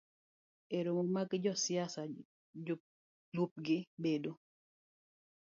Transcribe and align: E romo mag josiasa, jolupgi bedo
E 0.77 0.79
romo 0.85 1.03
mag 1.15 1.29
josiasa, 1.43 2.01
jolupgi 2.65 3.77
bedo 4.03 4.31